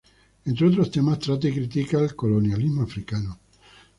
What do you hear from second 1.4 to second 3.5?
y critica colonialismo africano.